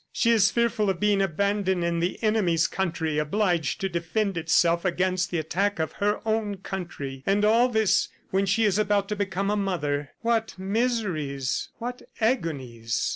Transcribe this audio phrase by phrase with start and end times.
[0.11, 5.29] She is fearful of being abandoned in the enemy's country obliged to defend itself against
[5.29, 7.21] the attack of her own country....
[7.27, 10.09] And all this when she is about to become a mother.
[10.21, 11.69] What miseries!
[11.77, 13.09] What agonies!"